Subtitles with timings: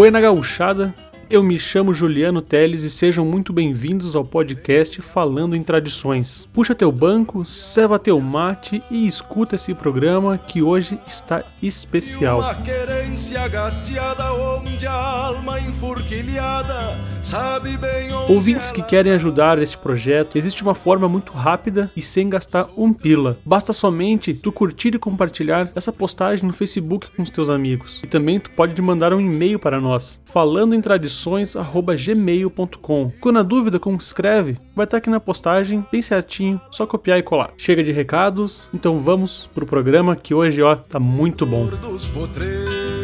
[0.00, 0.94] Buena Gauchada,
[1.30, 6.48] eu me chamo Juliano Teles e sejam muito bem-vindos ao podcast Falando em Tradições.
[6.52, 12.40] Puxa teu banco, ceva teu mate e escuta esse programa que hoje está especial.
[12.40, 15.60] Uma querência gateada onde a alma
[17.22, 22.02] sabe bem onde Ouvintes que querem ajudar este projeto, existe uma forma muito rápida e
[22.02, 23.38] sem gastar um pila.
[23.44, 28.00] Basta somente tu curtir e compartilhar essa postagem no Facebook com os teus amigos.
[28.02, 30.80] E também tu pode mandar um e-mail para nós, falando em
[31.20, 33.12] tradições@gmail.com.
[33.20, 37.22] Quando na dúvida, como escreve, vai estar aqui na postagem, bem certinho, só copiar e
[37.22, 37.52] colar.
[37.56, 41.66] Chega de recados, então vamos pro programa que hoje ó tá muito bom.
[41.66, 42.99] dos.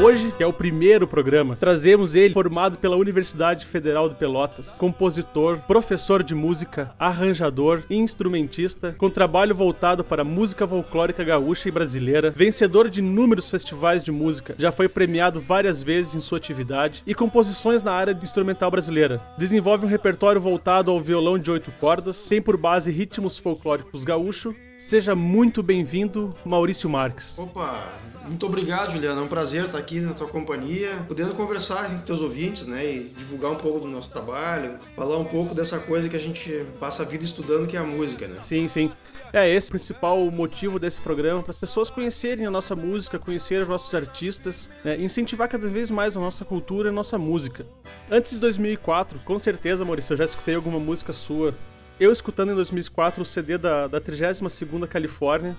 [0.00, 5.58] Hoje, que é o primeiro programa, trazemos ele formado pela Universidade Federal de Pelotas, compositor,
[5.66, 12.30] professor de música, arranjador e instrumentista, com trabalho voltado para música folclórica gaúcha e brasileira,
[12.30, 17.12] vencedor de inúmeros festivais de música, já foi premiado várias vezes em sua atividade e
[17.12, 19.20] composições na área instrumental brasileira.
[19.36, 24.54] Desenvolve um repertório voltado ao violão de oito cordas, tem por base ritmos folclóricos gaúcho.
[24.78, 27.36] Seja muito bem-vindo, Maurício Marques.
[27.36, 27.98] Opa,
[28.28, 29.20] muito obrigado, Juliano.
[29.20, 33.02] É um prazer estar aqui na tua companhia, podendo conversar com teus ouvintes, né, e
[33.02, 37.02] divulgar um pouco do nosso trabalho, falar um pouco dessa coisa que a gente passa
[37.02, 38.38] a vida estudando, que é a música, né?
[38.44, 38.88] Sim, sim.
[39.32, 43.60] É esse o principal motivo desse programa, para as pessoas conhecerem a nossa música, conhecer
[43.60, 47.66] os nossos artistas, né, incentivar cada vez mais a nossa cultura e a nossa música.
[48.08, 51.52] Antes de 2004, com certeza, Maurício, eu já escutei alguma música sua.
[52.00, 55.56] Eu escutando em 2004 o CD da, da 32ª Califórnia,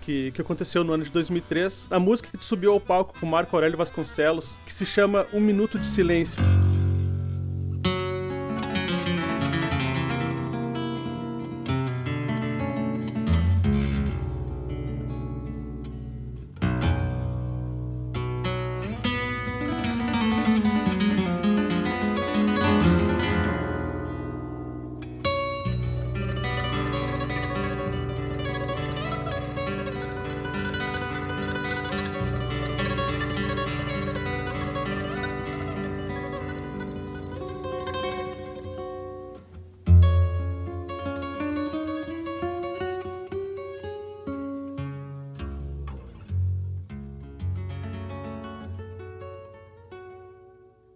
[0.00, 3.56] que, que aconteceu no ano de 2003, a música que subiu ao palco com Marco
[3.56, 6.40] Aurélio Vasconcelos, que se chama Um Minuto de Silêncio.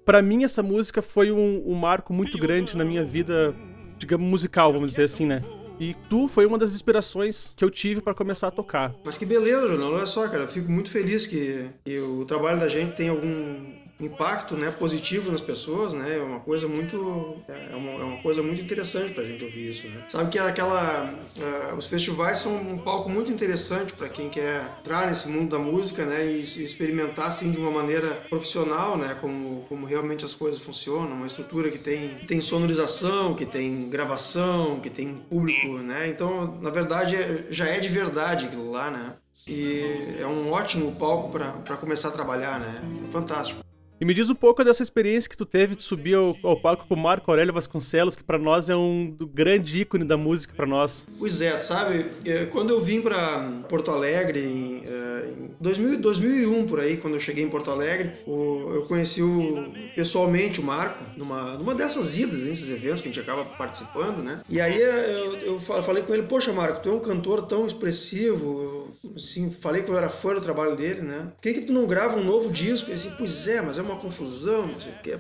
[0.05, 3.55] Pra mim, essa música foi um, um marco muito grande na minha vida,
[3.97, 5.43] digamos, musical, vamos dizer assim, né?
[5.81, 8.95] E tu foi uma das inspirações que eu tive pra começar a tocar.
[9.05, 9.95] Mas que beleza, Juliano.
[9.95, 13.84] Olha só, cara, eu fico muito feliz que, que o trabalho da gente tem algum
[14.01, 16.19] impacto né, positivo nas pessoas, né?
[16.19, 19.87] É uma coisa muito é uma, é uma coisa muito interessante pra gente ouvir isso,
[19.89, 20.03] né?
[20.09, 25.07] Sabe que aquela uh, os festivais são um palco muito interessante para quem quer entrar
[25.07, 29.65] nesse mundo da música, né, e, e experimentar assim de uma maneira profissional, né, como
[29.69, 34.91] como realmente as coisas funcionam, uma estrutura que tem tem sonorização, que tem gravação, que
[34.91, 36.09] tem público, né?
[36.09, 39.15] Então, na verdade, é, já é de verdade aquilo lá, né?
[39.49, 39.83] E
[40.19, 42.81] é um ótimo palco para começar a trabalhar, né?
[43.13, 43.65] Fantástico.
[44.01, 46.85] E me diz um pouco dessa experiência que tu teve de subir ao, ao palco
[46.87, 50.67] com o Marco Aurélio Vasconcelos, que pra nós é um grande ícone da música pra
[50.67, 51.07] nós.
[51.19, 56.67] Pois é, sabe, é, quando eu vim para Porto Alegre em, é, em 2000, 2001
[56.67, 61.57] por aí, quando eu cheguei em Porto Alegre, eu conheci o, pessoalmente o Marco numa,
[61.57, 64.41] numa dessas idas, nesses eventos que a gente acaba participando, né?
[64.51, 67.47] E aí é, eu, eu fa- falei com ele, poxa Marco, tu é um cantor
[67.47, 71.29] tão expressivo, assim, falei que eu era fã do trabalho dele, né?
[71.37, 72.91] Por que que tu não grava um novo disco?
[72.91, 75.17] Ele disse, pois é, mas é uma confusão, não sei o quê.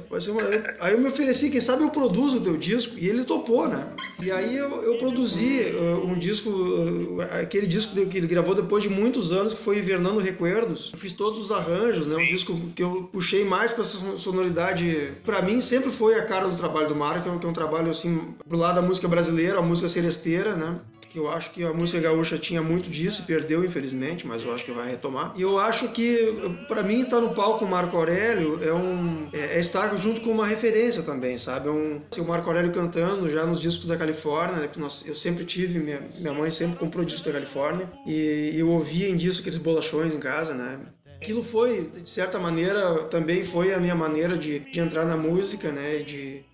[0.80, 3.86] Aí eu me ofereci, quem sabe eu produzo o teu disco, e ele topou, né?
[4.20, 8.82] E aí eu, eu produzi uh, um disco, uh, aquele disco que ele gravou depois
[8.82, 10.90] de muitos anos, que foi Invernando Recuerdos.
[10.92, 12.22] Eu fiz todos os arranjos, né?
[12.22, 15.12] Um disco que eu puxei mais pra essa sonoridade.
[15.24, 17.48] Pra mim sempre foi a cara do trabalho do Mário, que é um, que é
[17.48, 20.78] um trabalho assim, pro lado da música brasileira, a música seresteira, né?
[21.14, 24.52] Que eu acho que a música gaúcha tinha muito disso e perdeu, infelizmente, mas eu
[24.52, 25.32] acho que vai retomar.
[25.36, 26.18] E eu acho que,
[26.66, 30.22] pra mim, estar no palco com o Marco Aurélio é, um, é, é estar junto
[30.22, 31.68] com uma referência também, sabe?
[31.68, 35.04] É um, assim, o Marco Aurélio cantando já nos discos da Califórnia, né, que nós,
[35.06, 39.14] eu sempre tive, minha, minha mãe sempre comprou disco da Califórnia, e eu ouvia em
[39.14, 40.80] disco aqueles bolachões em casa, né?
[41.14, 45.70] Aquilo foi, de certa maneira, também foi a minha maneira de, de entrar na música,
[45.70, 46.00] né?
[46.00, 46.44] E de,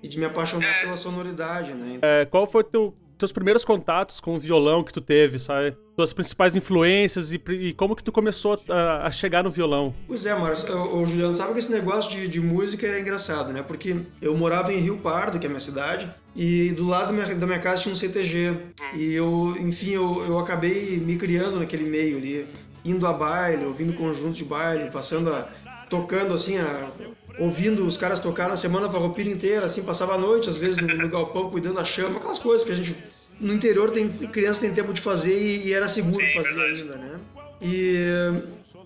[0.00, 1.98] e de me apaixonar pela sonoridade, né?
[2.02, 5.76] É, qual foi teu, teus primeiros contatos com o violão que tu teve, sabe?
[5.96, 9.94] Tuas principais influências e, e como que tu começou a, a chegar no violão?
[10.06, 13.62] Pois é, Márcio, ô, Juliano, sabe que esse negócio de, de música é engraçado, né?
[13.62, 17.12] Porque eu morava em Rio Pardo, que é a minha cidade, e do lado da
[17.12, 18.56] minha, da minha casa tinha um CTG.
[18.94, 22.46] E eu, enfim, eu, eu acabei me criando naquele meio ali,
[22.84, 25.48] indo a baile, ouvindo conjunto de baile, passando a,
[25.88, 26.90] tocando assim, a,
[27.38, 30.88] ouvindo os caras tocar na semana farroupilha inteira, assim, passava a noite, às vezes, no,
[30.88, 32.96] no, galpão, cuidando da chama, aquelas coisas que a gente,
[33.40, 36.82] no interior, tem criança tem tempo de fazer e, e era seguro Sim, fazer verdade.
[36.82, 37.16] ainda, né?
[37.60, 37.96] E,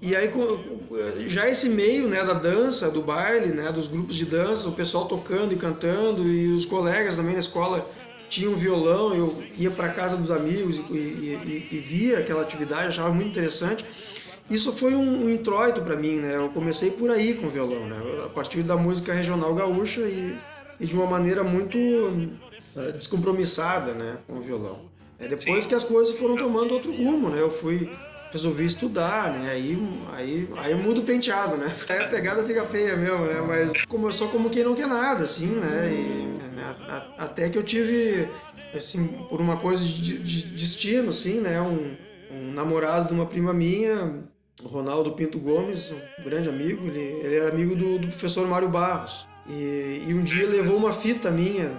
[0.00, 0.30] e aí,
[1.28, 5.06] já esse meio né, da dança, do baile, né, dos grupos de dança, o pessoal
[5.06, 7.90] tocando e cantando, e os colegas também na escola
[8.28, 13.12] tinham violão, eu ia para casa dos amigos e, e, e, via aquela atividade, achava
[13.12, 13.84] muito interessante.
[14.50, 16.36] Isso foi um, um introito para mim, né?
[16.36, 17.96] Eu comecei por aí com o violão, né?
[18.26, 20.36] A partir da música regional gaúcha e,
[20.80, 24.18] e de uma maneira muito uh, descompromissada, né?
[24.26, 24.90] Com o violão.
[25.20, 25.68] É depois Sim.
[25.68, 27.40] que as coisas foram tomando outro rumo, né?
[27.40, 27.88] Eu fui
[28.32, 29.50] resolvi estudar, né?
[29.50, 29.78] Aí,
[30.12, 31.74] aí, aí muda o penteado, né?
[31.88, 33.40] Aí a pegada fica feia mesmo, né?
[33.40, 35.92] Mas começou como quem não quer nada, assim, né?
[35.92, 36.76] E, né?
[37.18, 38.28] até que eu tive,
[38.74, 41.60] assim, por uma coisa de, de destino, assim, né?
[41.60, 41.96] Um,
[42.30, 44.22] um namorado de uma prima minha,
[44.64, 49.26] Ronaldo Pinto Gomes, um grande amigo, ele, ele era amigo do, do professor Mário Barros.
[49.48, 51.70] E, e, um dia levou uma fita minha,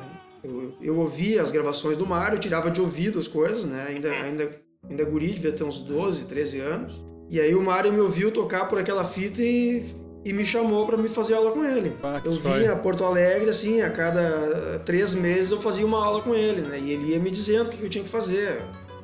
[0.44, 3.86] eu, eu ouvia as gravações do Mário, tirava de ouvido as coisas, né?
[3.88, 6.94] Ainda, ainda ainda guri, devia ter uns 12, 13 anos.
[7.30, 9.96] E aí o Mário me ouviu tocar por aquela fita e,
[10.26, 11.94] e me chamou para me fazer aula com ele.
[12.04, 16.22] Ah, eu vinha a Porto Alegre, assim, a cada três meses eu fazia uma aula
[16.22, 16.80] com ele, né?
[16.80, 18.62] E ele ia me dizendo o que eu tinha que fazer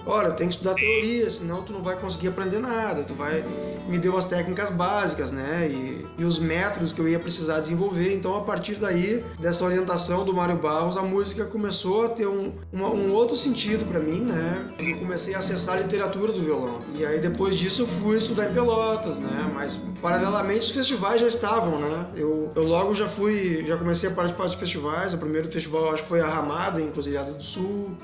[0.07, 3.03] olha, eu tenho que estudar teoria, senão tu não vai conseguir aprender nada.
[3.03, 3.43] Tu vai
[3.87, 5.69] me deu as técnicas básicas, né?
[5.71, 8.13] E, e os métodos que eu ia precisar desenvolver.
[8.13, 12.53] Então, a partir daí, dessa orientação do Mário Barros, a música começou a ter um,
[12.71, 14.67] uma, um outro sentido para mim, né?
[14.79, 16.79] E comecei a acessar a literatura do violão.
[16.93, 19.49] E aí, depois disso, eu fui estudar em Pelotas, né?
[19.53, 22.07] Mas, paralelamente, os festivais já estavam, né?
[22.15, 25.13] Eu, eu logo já fui, já comecei a participar de festivais.
[25.13, 27.95] O primeiro festival, acho que foi a Ramada, em Cruzilhada do Sul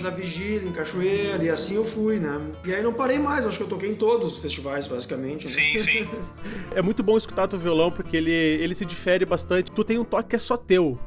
[0.00, 2.40] na Vigília, em Cachoeira, e assim eu fui, né?
[2.64, 5.44] E aí não parei mais, acho que eu toquei em todos os festivais, basicamente.
[5.44, 5.50] Né?
[5.50, 6.08] Sim, sim.
[6.74, 9.70] é muito bom escutar teu violão, porque ele, ele se difere bastante.
[9.70, 10.98] Tu tem um toque que é só teu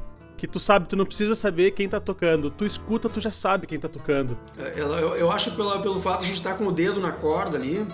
[0.42, 2.50] que tu sabe, tu não precisa saber quem tá tocando.
[2.50, 4.36] Tu escuta, tu já sabe quem tá tocando.
[4.58, 6.98] É, eu, eu acho pela, pelo fato de a gente estar tá com o dedo
[6.98, 7.86] na corda ali,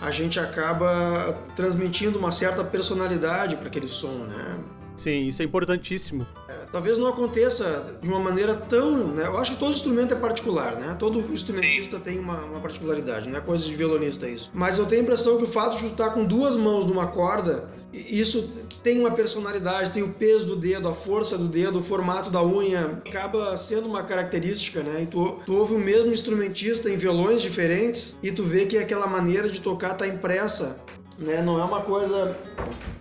[0.00, 4.56] a gente acaba transmitindo uma certa personalidade para aquele som, né?
[4.96, 6.24] Sim, isso é importantíssimo.
[6.48, 9.08] É, talvez não aconteça de uma maneira tão.
[9.08, 9.26] Né?
[9.26, 10.96] Eu acho que todo instrumento é particular, né?
[10.98, 12.02] Todo instrumentista Sim.
[12.02, 14.50] tem uma, uma, particularidade, não é coisa de violonista isso.
[14.52, 17.68] Mas eu tenho a impressão que o fato de estar com duas mãos numa corda,
[17.92, 18.50] isso
[18.82, 22.44] tem uma personalidade, tem o peso do dedo, a força do dedo, o formato da
[22.44, 25.02] unha, acaba sendo uma característica, né?
[25.02, 29.06] E tu, tu ouve o mesmo instrumentista em violões diferentes e tu vê que aquela
[29.06, 30.76] maneira de tocar está impressa
[31.18, 31.42] né?
[31.42, 32.36] Não é uma coisa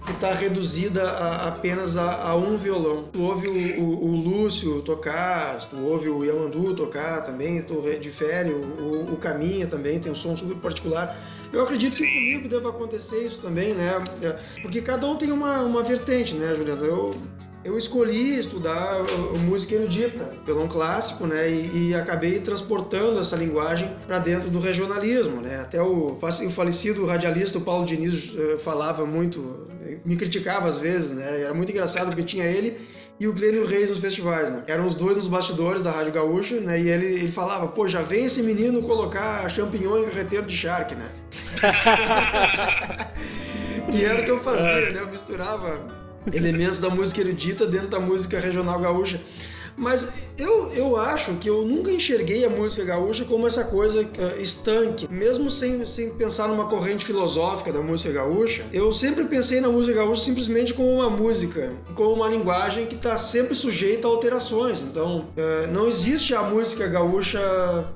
[0.05, 3.05] que está reduzida a, apenas a, a, um violão.
[3.11, 8.51] Tu ouve o, o, o, Lúcio tocar, tu ouve o Yamandu tocar também, tu difere,
[8.51, 11.15] o, o, o Caminha também tem um som super particular.
[11.51, 14.03] Eu acredito que comigo deva acontecer isso também, né?
[14.21, 16.85] É, porque cada um tem uma, uma vertente, né, Juliano?
[16.85, 17.15] Eu,
[17.65, 19.03] eu escolhi estudar
[19.39, 25.41] música erudita, violão clássico, né, e, e, acabei transportando essa linguagem para dentro do regionalismo,
[25.41, 25.61] né.
[25.61, 29.67] Até o, o falecido radialista o Paulo Diniz uh, falava muito,
[30.05, 31.41] me criticava às vezes, né.
[31.41, 32.77] Era muito engraçado porque tinha ele
[33.19, 34.61] e o Glênio Reis nos festivais, né?
[34.67, 36.79] Eram os dois nos bastidores da Rádio Gaúcha, né?
[36.79, 40.95] E ele, ele falava, pô, já vem esse menino colocar champignon em carreteiro de charque,
[40.95, 41.09] né?
[43.93, 44.99] e era o que eu fazia, né?
[44.99, 49.21] Eu misturava elementos da música erudita dentro da música regional gaúcha.
[49.77, 54.41] Mas eu, eu acho que eu nunca enxerguei a música gaúcha como essa coisa uh,
[54.41, 55.07] estanque.
[55.11, 59.97] Mesmo sem, sem pensar numa corrente filosófica da música gaúcha, eu sempre pensei na música
[59.97, 64.79] gaúcha simplesmente como uma música, como uma linguagem que está sempre sujeita a alterações.
[64.79, 67.39] Então, uh, não existe a música gaúcha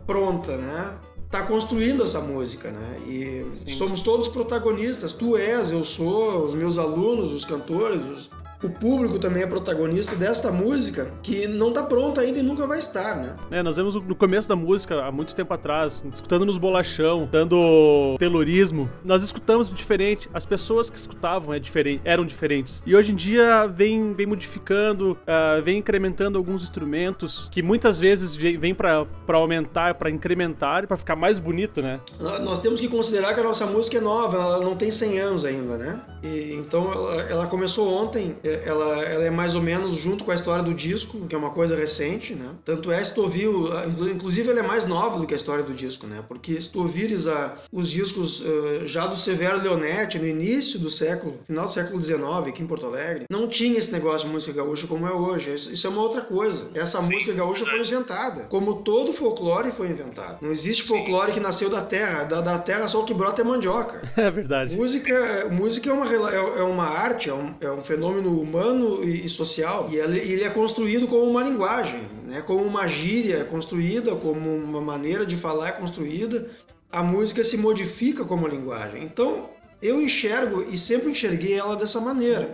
[0.05, 0.93] pronta, né?
[1.29, 2.97] Está construindo essa música, né?
[3.07, 3.69] E Sim.
[3.75, 5.13] somos todos protagonistas.
[5.13, 8.29] Tu és, eu sou, os meus alunos, os cantores, os,
[8.63, 12.79] o público também é protagonista desta música que não está pronta ainda e nunca vai
[12.79, 13.35] estar, né?
[13.51, 18.15] É, nós vemos no começo da música, há muito tempo atrás, escutando nos bolachão, dando
[18.19, 22.83] telorismo, nós escutamos diferente, as pessoas que escutavam é diferente, eram diferentes.
[22.85, 28.35] E hoje em dia vem, vem modificando, uh, vem incrementando alguns instrumentos que muitas vezes
[28.35, 31.99] vem para aumentar, para incrementar e para ficar mais bonito, né?
[32.19, 35.45] Nós temos que considerar que a nossa música é nova, ela não tem 100 anos
[35.45, 36.01] ainda, né?
[36.21, 40.35] E, então ela, ela começou ontem ela, ela é mais ou menos junto com a
[40.35, 42.51] história do disco, que é uma coisa recente, né?
[42.65, 43.69] Tanto é, se tu ouviu,
[44.11, 46.23] inclusive ela é mais nova do que a história do disco, né?
[46.27, 50.89] Porque se tu ouvires a, os discos uh, já do Severo Leonetti, no início do
[50.89, 54.53] século, final do século XIX, aqui em Porto Alegre, não tinha esse negócio de música
[54.53, 55.53] gaúcha como é hoje.
[55.53, 56.67] Isso, isso é uma outra coisa.
[56.73, 60.37] Essa Sim, música gaúcha foi inventada, como todo folclore foi inventado.
[60.41, 63.45] Não existe folclore que nasceu da terra, da, da terra só o que brota é
[63.45, 64.01] mandioca.
[64.19, 64.75] É verdade.
[64.75, 69.27] Música, música é, uma, é, é uma arte, é um, é um fenômeno humano e,
[69.29, 72.41] social, e ele, é construído como uma linguagem, né?
[72.41, 76.49] como uma gíria é construída, como uma maneira de falar é construída.
[76.91, 79.03] A música se modifica como linguagem.
[79.03, 79.49] Então,
[79.81, 82.49] eu enxergo e sempre enxerguei ela dessa maneira.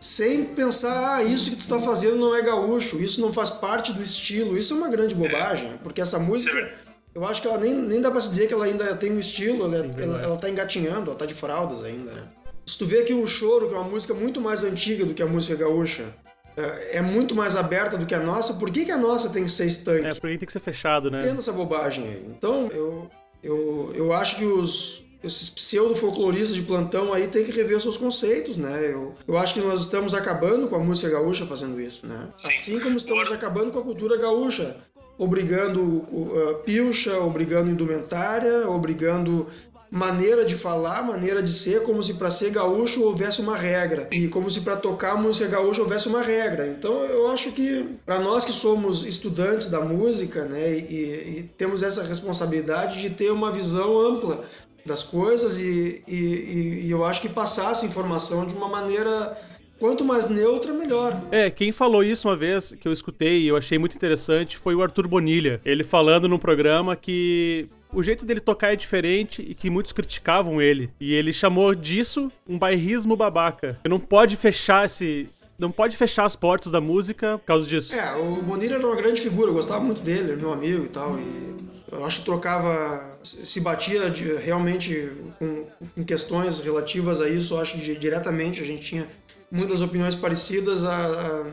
[0.00, 3.92] Sem pensar, ah, isso que tu está fazendo não é gaúcho, isso não faz parte
[3.92, 4.58] do estilo.
[4.58, 6.72] Isso é uma grande bobagem, porque essa música,
[7.14, 9.18] eu acho que ela nem, nem dá para se dizer que ela ainda tem um
[9.18, 12.22] estilo, ela, Sim, ela, ela tá engatinhando, ela tá de fraldas ainda, né?
[12.64, 15.22] Se tu vê que o choro, que é uma música muito mais antiga do que
[15.22, 16.14] a música gaúcha,
[16.56, 19.44] é, é muito mais aberta do que a nossa, por que, que a nossa tem
[19.44, 20.06] que ser estanque?
[20.06, 21.22] É, porque tem que ser fechado, né?
[21.22, 22.24] Tendo essa bobagem aí.
[22.28, 23.08] Então, eu,
[23.42, 28.56] eu, eu acho que os, esses pseudo-folcloristas de plantão aí tem que rever seus conceitos,
[28.56, 28.92] né?
[28.92, 32.28] Eu, eu acho que nós estamos acabando com a música gaúcha fazendo isso, né?
[32.36, 32.50] Sim.
[32.50, 33.36] Assim como estamos Agora...
[33.36, 34.76] acabando com a cultura gaúcha,
[35.16, 39.48] obrigando uh, pilcha, obrigando indumentária, obrigando
[39.92, 44.26] maneira de falar, maneira de ser, como se para ser gaúcho houvesse uma regra e
[44.26, 46.66] como se para tocar música gaúcha houvesse uma regra.
[46.66, 51.82] Então eu acho que para nós que somos estudantes da música, né, e, e, temos
[51.82, 54.46] essa responsabilidade de ter uma visão ampla
[54.84, 59.36] das coisas e, e, e eu acho que passar essa informação de uma maneira
[59.78, 61.20] quanto mais neutra, melhor.
[61.30, 64.74] É, quem falou isso uma vez, que eu escutei e eu achei muito interessante, foi
[64.74, 65.60] o Arthur Bonilha.
[65.66, 70.60] Ele falando num programa que o jeito dele tocar é diferente e que muitos criticavam
[70.60, 70.90] ele.
[71.00, 73.78] E ele chamou disso um bairrismo babaca.
[73.88, 77.94] Não pode fechar esse, não pode fechar as portas da música por causa disso.
[77.94, 81.18] É, o Bonilha era uma grande figura, eu gostava muito dele, meu amigo e tal.
[81.18, 81.54] E
[81.90, 87.60] eu acho que trocava, se batia de, realmente com, com, questões relativas a isso, eu
[87.60, 89.06] acho que diretamente a gente tinha
[89.50, 90.84] muitas opiniões parecidas.
[90.84, 91.44] A, a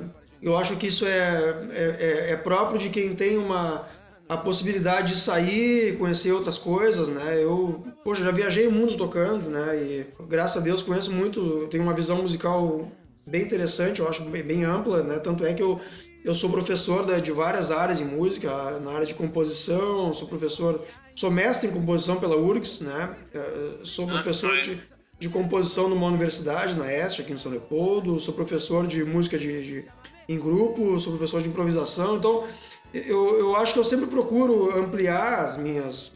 [0.41, 3.85] eu acho que isso é, é, é, é próprio de quem tem uma
[4.29, 7.43] a possibilidade de sair, conhecer outras coisas, né?
[7.43, 9.75] Eu, poxa, já viajei o mundo tocando, né?
[9.75, 12.91] E graças a Deus conheço muito, tenho uma visão musical
[13.25, 15.17] bem interessante, eu acho bem, ampla, né?
[15.17, 15.81] Tanto é que eu,
[16.23, 21.31] eu sou professor de, várias áreas de música, na área de composição, sou professor, sou
[21.31, 23.15] mestre em composição pela URGS, né?
[23.33, 24.79] Eh, sou ah, professor de,
[25.19, 29.63] de composição numa universidade, na Este, aqui em São Leopoldo, sou professor de música de,
[29.63, 29.87] de
[30.29, 32.43] em grupo, sou professor de improvisação, então
[32.93, 36.11] eu, eu acho que eu sempre procuro ampliar as minhas,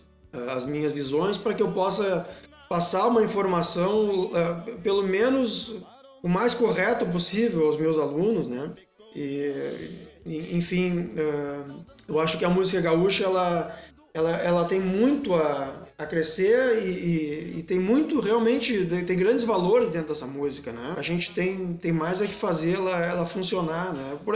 [0.47, 2.27] as minhas visões para que eu possa
[2.69, 5.75] passar uma informação, uh, pelo menos
[6.23, 8.71] o mais correto possível aos meus alunos, né?
[9.15, 13.79] E, enfim, uh, eu acho que a música gaúcha ela,
[14.13, 19.43] ela, ela tem muito a, a crescer e, e, e, tem muito realmente tem grandes
[19.43, 20.95] valores dentro dessa música, né?
[20.97, 24.17] A gente tem, tem mais a que fazer ela, ela funcionar, né?
[24.25, 24.35] Por,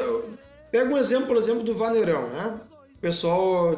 [0.71, 2.59] Pega um exemplo, por exemplo, do vaneirão, né?
[2.95, 3.77] O pessoal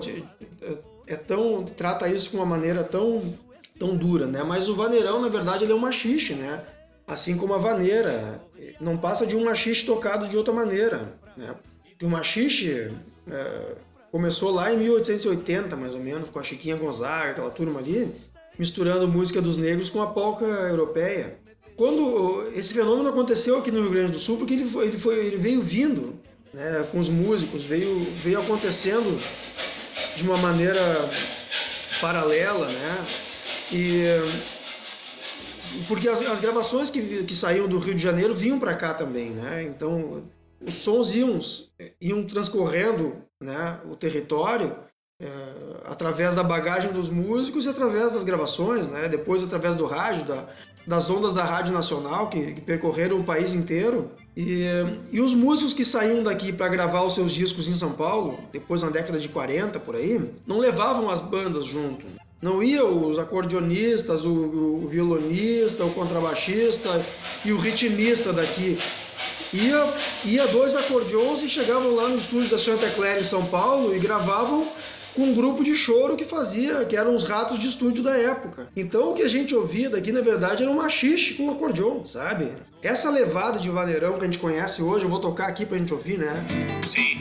[1.06, 3.34] é tão trata isso com uma maneira tão
[3.78, 4.44] tão dura, né?
[4.44, 6.66] Mas o vaneirão, na verdade, ele é um machixe, né?
[7.08, 8.42] Assim como a vaneira,
[8.80, 11.56] não passa de um machixe tocado de outra maneira, né?
[12.02, 12.92] o machixe
[13.30, 13.76] é,
[14.12, 18.14] começou lá em 1880, mais ou menos, com a Chiquinha Gonzaga, aquela turma ali,
[18.58, 21.38] misturando música dos negros com a polca europeia.
[21.76, 25.18] Quando esse fenômeno aconteceu aqui no Rio Grande do Sul, porque ele, foi, ele, foi,
[25.18, 26.19] ele veio vindo
[26.54, 29.20] né, com os músicos, veio, veio acontecendo
[30.16, 31.10] de uma maneira
[32.00, 33.08] paralela, né?
[33.72, 34.04] E
[35.88, 39.32] porque as, as gravações que, que saíam do Rio de Janeiro vinham para cá também,
[39.32, 39.64] né?
[39.64, 40.24] Então
[40.66, 41.40] os sons iam,
[42.02, 44.76] iam transcorrendo né, o território
[45.22, 45.28] é,
[45.86, 49.08] através da bagagem dos músicos e através das gravações, né?
[49.08, 50.48] Depois através do rádio, da,
[50.86, 54.10] das ondas da Rádio Nacional, que, que percorreram o país inteiro.
[54.36, 54.66] E,
[55.12, 58.82] e os músicos que saíam daqui para gravar os seus discos em São Paulo, depois
[58.82, 62.06] na década de 40 por aí, não levavam as bandas junto.
[62.42, 67.06] Não iam os acordeonistas, o, o violonista, o contrabaixista
[67.44, 68.80] e o ritmista daqui.
[69.52, 69.94] Ia,
[70.24, 74.00] ia dois acordeões e chegavam lá no estúdio da Santa Clara em São Paulo e
[74.00, 74.70] gravavam
[75.16, 78.68] com um grupo de choro que fazia, que eram os ratos de estúdio da época.
[78.76, 82.06] Então o que a gente ouvia daqui, na verdade, era um machixe com um acordeon,
[82.06, 82.54] sabe?
[82.82, 85.94] Essa levada de vaneirão que a gente conhece hoje, eu vou tocar aqui pra gente
[85.94, 86.46] ouvir, né?
[86.84, 87.20] Sim.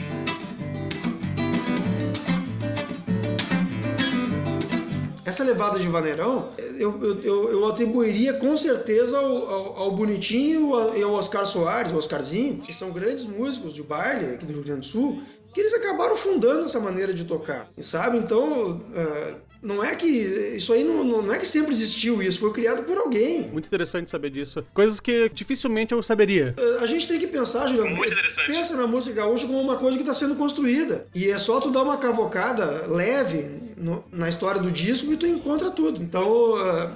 [5.39, 11.01] essa levada de vaneirão, eu, eu, eu atribuiria com certeza ao, ao, ao Bonitinho e
[11.01, 14.81] ao Oscar Soares, o Oscarzinho, que são grandes músicos de baile aqui do Rio Grande
[14.81, 15.21] do Sul,
[15.53, 18.17] que eles acabaram fundando essa maneira de tocar, sabe?
[18.17, 22.51] Então, uh, não é que isso aí não, não, é que sempre existiu isso, foi
[22.53, 23.49] criado por alguém.
[23.51, 24.65] Muito interessante saber disso.
[24.73, 26.55] Coisas que dificilmente eu saberia.
[26.57, 27.95] Uh, a gente tem que pensar, Juliano.
[27.95, 28.47] Muito interessante.
[28.47, 31.05] Pensa na música gaúcha como uma coisa que está sendo construída.
[31.13, 35.27] E é só tu dar uma cavocada leve no, na história do disco e tu
[35.27, 36.01] encontra tudo.
[36.01, 36.93] Então, uh,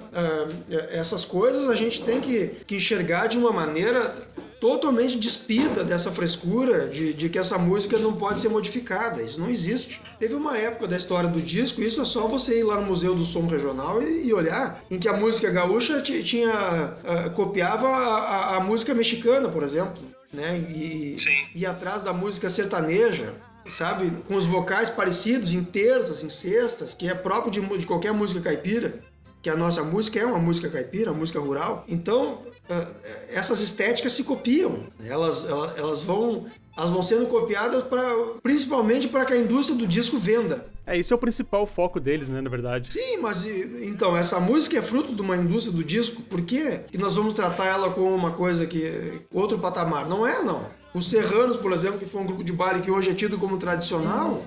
[0.89, 4.15] essas coisas a gente tem que, que enxergar de uma maneira
[4.63, 9.21] totalmente despida dessa frescura de, de, que essa música não pode ser modificada.
[9.21, 10.01] Isso não existe.
[10.17, 13.13] Teve uma época da história do disco, isso é só você ir lá no Museu
[13.13, 18.55] do Som Regional e, e olhar, em que a música gaúcha tinha uh, copiava a,
[18.55, 20.01] a, música mexicana, por exemplo,
[20.31, 20.57] né?
[20.57, 21.17] E,
[21.53, 23.33] e atrás da música sertaneja
[23.77, 24.11] sabe?
[24.27, 28.41] Com os vocais parecidos em terças, em sextas, que é próprio de, de, qualquer música
[28.41, 28.99] caipira
[29.43, 31.83] que a nossa música é uma música caipira, uma música rural.
[31.85, 32.87] Então, é,
[33.27, 34.83] essas estéticas se copiam.
[35.03, 36.45] Elas, elas, vão
[36.77, 38.03] elas vão sendo copiadas para
[38.41, 40.65] principalmente para que a indústria do disco venda.
[40.87, 42.93] É, isso é o principal foco deles, né, na verdade.
[42.93, 46.79] Sim, mas então, essa música é fruto de uma indústria do disco, por quê?
[46.93, 50.07] E nós vamos tratar ela como uma coisa que outro patamar.
[50.07, 50.67] Não é, não.
[50.95, 53.57] Os Serranos, por exemplo, que foi um grupo de baile que hoje é tido como
[53.57, 54.41] tradicional,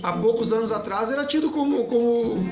[0.00, 2.46] há poucos anos atrás era tido como, como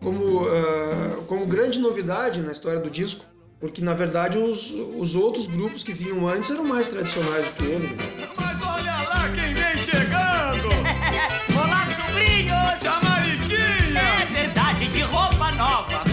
[0.00, 3.24] como, uh, como grande novidade na história do disco,
[3.60, 7.64] porque na verdade os, os outros grupos que vinham antes eram mais tradicionais do que
[7.64, 7.96] ele.
[8.36, 10.68] Mas olha lá quem vem chegando!
[11.58, 12.54] Olá, sobrinho!
[12.82, 14.00] Jamariquinha!
[14.00, 16.02] É verdade, de roupa nova!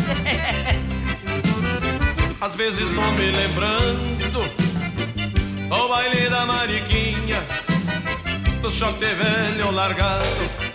[2.42, 4.42] Às vezes estou me lembrando
[5.72, 7.42] o baile da Mariquinha,
[8.62, 10.75] do choque velho largado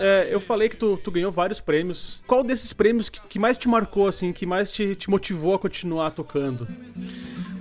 [0.00, 2.22] é, eu falei que tu, tu, ganhou vários prêmios.
[2.26, 5.58] Qual desses prêmios que, que mais te marcou, assim, que mais te, te, motivou a
[5.58, 6.66] continuar tocando?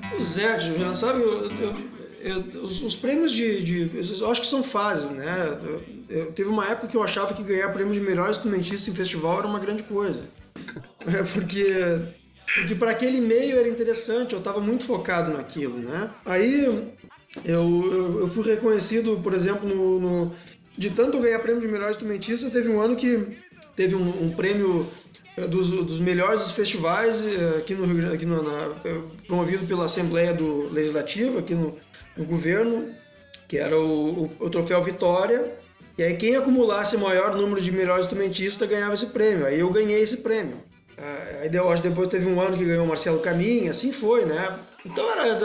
[0.09, 1.75] Pois é, Juliano, sabe, eu, eu,
[2.21, 5.57] eu, os, os, prêmios de, de, Eu acho que são fases, né?
[6.09, 9.39] Eu, teve uma época que eu achava que ganhar prêmio de melhor instrumentista em festival
[9.39, 10.23] era uma grande coisa.
[11.07, 11.71] É porque
[12.53, 16.11] porque para aquele meio era interessante, eu estava muito focado naquilo, né?
[16.25, 16.91] Aí eu,
[17.43, 20.31] eu, eu, fui reconhecido, por exemplo, no, no,
[20.77, 23.38] de tanto ganhar prêmio de melhor instrumentista, teve um ano que
[23.75, 24.88] teve um, um prêmio
[25.38, 29.85] eh, dos, dos, melhores festivais eh, aqui no Rio aqui no, na, eh, promovido pela
[29.85, 31.77] Assembleia do Legislativo, aqui no,
[32.16, 32.90] no governo,
[33.48, 35.53] que era o, o, o, troféu Vitória.
[35.98, 39.46] E aí quem acumulasse maior número de melhores instrumentistas ganhava esse prêmio.
[39.46, 40.57] Aí eu ganhei esse prêmio.
[41.42, 44.59] Aí eu acho depois teve um ano que ganhou o Marcelo Caminha, assim foi, né?
[44.85, 45.38] Então era,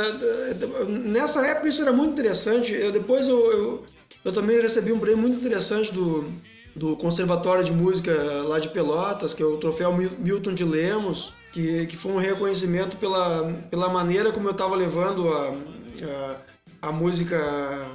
[0.87, 2.73] nessa época isso era muito interessante.
[2.73, 3.85] Eu, depois eu, eu
[4.25, 6.25] eu também recebi um prêmio muito interessante do,
[6.75, 11.87] do Conservatório de Música lá de Pelotas, que é o Troféu Milton de Lemos, que,
[11.87, 15.49] que foi um reconhecimento pela, pela maneira como eu estava levando a,
[16.83, 17.87] a, a, música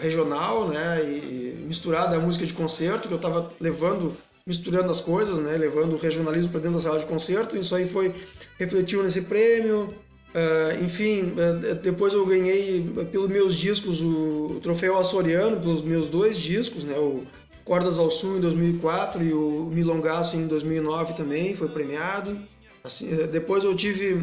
[0.00, 5.38] regional, né, e misturada à música de concerto, que eu estava levando, misturando as coisas,
[5.38, 8.14] né, levando o regionalismo para dentro da sala de concerto, isso aí foi,
[8.58, 9.94] refletiu nesse prêmio,
[10.34, 16.38] Uh, enfim, uh, depois eu ganhei pelos meus discos o, troféu açoriano, pelos meus dois
[16.38, 16.96] discos, né?
[16.98, 17.22] O
[17.64, 22.38] Cordas ao Sul em 2004 e o Milongaço em 2009 também foi premiado.
[22.84, 24.22] Assim, depois eu tive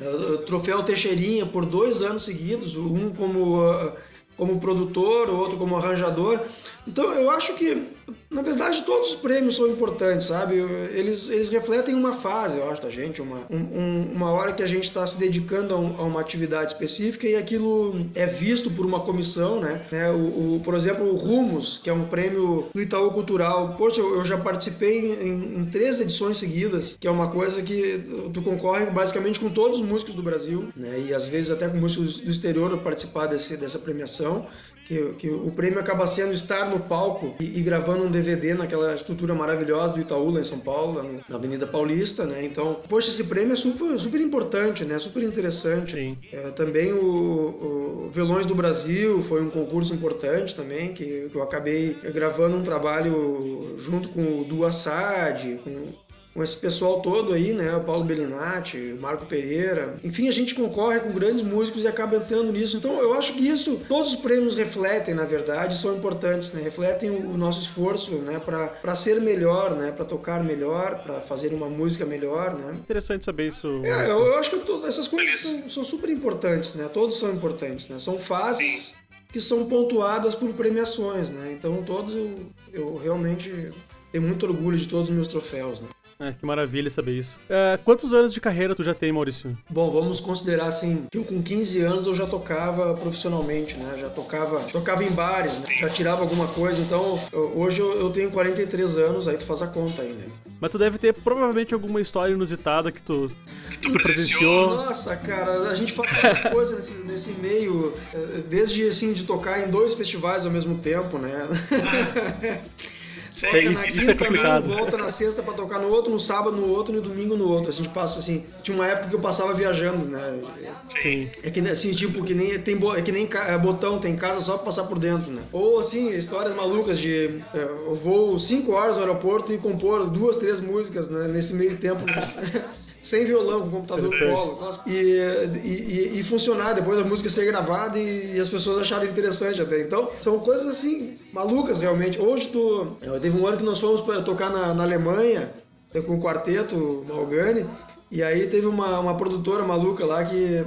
[0.00, 3.92] o troféu Teixeirinha por dois anos seguidos, um como
[4.40, 6.40] como produtor, o outro como arranjador.
[6.88, 7.86] Então eu acho que,
[8.30, 10.54] na verdade, todos os prêmios são importantes, sabe?
[10.54, 14.68] Eles, eles refletem uma fase, eu acho, da gente, uma, um, uma hora que a
[14.68, 18.86] gente está se dedicando a, um, a, uma atividade específica e aquilo é visto por
[18.86, 19.82] uma comissão, né?
[19.90, 20.10] né?
[20.12, 23.74] O, o, por exemplo, o Rumos, que é um prêmio do Itaú Cultural.
[23.76, 28.00] Poxa, eu, eu já participei em, em, três edições seguidas, que é uma coisa que
[28.32, 31.04] tu concorre basicamente com todos os músicos do Brasil, né?
[31.08, 34.46] E às vezes até com músicos do exterior participar desse, dessa premiação
[34.90, 38.92] que, que o prêmio acaba sendo estar no palco e, e, gravando um DVD naquela
[38.92, 42.44] estrutura maravilhosa do Itaú, lá em São Paulo, na Avenida Paulista, né?
[42.44, 44.98] Então, poxa, esse prêmio é super, super importante, né?
[44.98, 45.92] Super interessante.
[45.92, 46.18] Sim.
[46.32, 51.42] É, também o, o Velões do Brasil foi um concurso importante também, que, que eu
[51.42, 55.92] acabei gravando um trabalho junto com o Du Assad, com
[56.32, 57.74] com esse pessoal todo aí, né?
[57.74, 59.94] O Paulo Bellinati, o Marco Pereira.
[60.04, 62.76] Enfim, a gente concorre com grandes músicos e acaba entrando nisso.
[62.76, 66.62] Então, eu acho que isso, todos os prêmios refletem, na verdade, são importantes, né?
[66.62, 68.40] Refletem o nosso esforço, né?
[68.40, 69.90] Para ser melhor, né?
[69.90, 72.74] Para tocar melhor, para fazer uma música melhor, né?
[72.74, 73.66] Interessante saber isso.
[73.84, 76.88] É, eu, eu acho que todas essas coisas são, são, super importantes, né?
[76.92, 77.98] Todos são importantes, né?
[77.98, 78.86] São fases.
[78.86, 78.94] Sim.
[79.32, 81.52] Que são pontuadas por premiações, né?
[81.56, 83.70] Então, todos eu, eu realmente
[84.10, 85.86] tenho muito orgulho de todos os meus troféus, né?
[86.20, 87.40] É, que maravilha saber isso.
[87.48, 89.56] É, quantos anos de carreira tu já tem, Maurício?
[89.70, 93.96] Bom, vamos considerar assim, que eu com 15 anos eu já tocava profissionalmente, né?
[93.98, 95.64] Já tocava, tocava em bares, né?
[95.78, 96.78] já tirava alguma coisa.
[96.82, 100.26] Então, eu- hoje eu, eu tenho 43 anos, aí tu faz a conta aí, né?
[100.60, 103.32] Mas tu deve ter provavelmente alguma história inusitada que tu,
[103.70, 104.74] que tu presenciou.
[104.76, 109.66] Nossa, cara, a gente faz muita coisa nesse, nesse meio, eh, desde assim de tocar
[109.66, 111.48] em dois festivais ao mesmo tempo, né?
[113.30, 114.68] Isso, é- quinta, isso é complicado.
[114.68, 117.68] Volta na sexta pra tocar no outro, no sábado no outro, no domingo no outro.
[117.68, 118.44] A gente passa assim.
[118.62, 120.40] Tinha uma época que eu passava viajando, né?
[120.88, 121.30] Sim.
[121.42, 124.40] É que nem- assim, tipo, que nem tem é que nem é, botão, tem casa
[124.40, 125.42] só pra passar por dentro, né?
[125.52, 130.36] Ou assim, histórias malucas de é, eu vou 5 horas no aeroporto e compor duas,
[130.36, 132.00] três músicas né, nesse meio tempo.
[133.02, 134.52] Sem violão, com computador solo.
[134.54, 135.68] aquelas- E, e,
[136.16, 139.80] e- e funcionar, depois a música ser gravada e, e as pessoas acharem interessante até.
[139.80, 142.20] Então, são coisas assim, malucas realmente.
[142.20, 142.96] Hoje tu.
[143.20, 145.50] Teve um ano que nós fomos pra tocar na, na Alemanha
[145.94, 147.66] eh, com o quarteto Malgani.
[148.10, 150.64] E aí teve uma, uma produtora maluca lá que,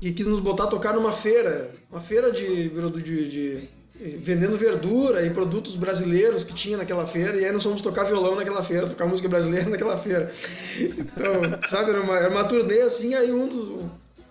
[0.00, 1.70] que quis nos botar a tocar numa feira.
[1.90, 3.68] Uma feira de, de, de-
[4.00, 7.36] vendendo verdura e produtos brasileiros que tinha naquela feira.
[7.36, 10.32] E aí nós fomos tocar violão naquela feira, tocar música brasileira naquela feira.
[10.78, 13.84] Então, sabe, era uma, era uma turnê assim, aí um dos.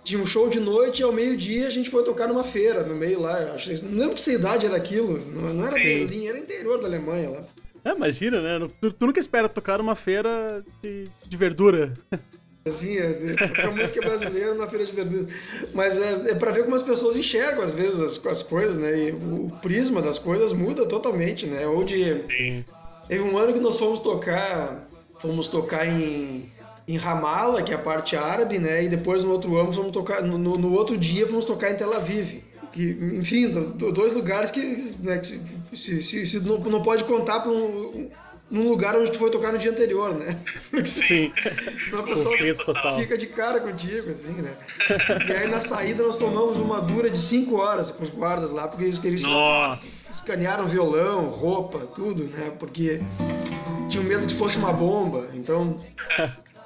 [0.04, 2.95] Tinha um show de noite e ao meio-dia a gente foi tocar numa feira no
[2.95, 3.39] meio lá.
[3.39, 5.19] Eu achei- não lembro que cidade era aquilo.
[5.32, 5.76] Não, não era.
[5.76, 7.43] Berlim, era interior da Alemanha lá.
[7.86, 8.67] É, imagina, né?
[8.82, 11.93] Tu, tu nunca espera tocar numa feira de, de verdura.
[12.63, 15.28] Assim, é, é, a música brasileira na feira de verduras.
[15.74, 19.08] Mas é, é para ver como as pessoas enxergam, às vezes, as, as coisas, né?
[19.08, 21.65] E o, o prisma das coisas muda totalmente, né?
[21.67, 22.19] Ou de.
[22.30, 22.63] Sim.
[23.08, 24.88] Teve um ano que nós fomos tocar.
[25.19, 26.52] Fomos tocar em.
[26.88, 28.84] Em Ramallah, que é a parte árabe, né?
[28.84, 30.21] E depois no outro ano fomos tocar.
[30.21, 32.43] No, no- outro dia fomos tocar em Tel Aviv.
[32.76, 34.62] Enfim, do- do- dois lugares que,
[35.00, 35.41] né, que se,
[35.76, 38.10] se- se- se não, não pode contar para um,
[38.51, 40.37] num lugar onde tu foi tocar no dia anterior, né?
[40.69, 41.31] Porque Sim.
[41.85, 42.99] Senão a pessoa Conflito total.
[42.99, 44.55] fica de cara contigo, assim, né?
[45.27, 48.67] E aí na saída nós tomamos uma dura de 5 horas com os guardas lá,
[48.67, 50.13] porque eles, eles Nossa.
[50.15, 52.51] escanearam violão, roupa, tudo, né?
[52.59, 52.99] Porque
[53.89, 55.29] tinham medo que fosse uma bomba.
[55.33, 55.75] Então,